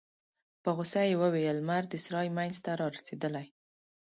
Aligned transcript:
په 0.63 0.69
غوسه 0.75 1.01
يې 1.09 1.15
وویل: 1.21 1.57
لمر 1.59 1.83
د 1.89 1.93
سرای 2.03 2.27
مينځ 2.37 2.55
ته 2.65 2.71
رارسيدلی. 2.81 3.47